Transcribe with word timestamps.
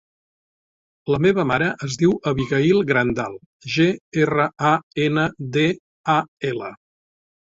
La 1.15 1.19
meva 1.25 1.43
mare 1.49 1.67
es 1.87 1.97
diu 2.03 2.15
Abigaïl 2.31 2.81
Grandal: 2.93 3.35
ge, 3.75 3.87
erra, 4.25 4.49
a, 4.71 4.73
ena, 5.09 5.27
de, 5.59 5.67
a, 6.15 6.17
ela. 6.55 6.73